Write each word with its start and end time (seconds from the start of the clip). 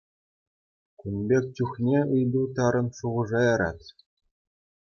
Кун 0.99 1.15
пек 1.27 1.45
чухне 1.55 1.99
ыйту 2.15 2.43
тарӑн 2.55 2.87
шухӑша 2.97 3.41
ярать. 3.53 3.87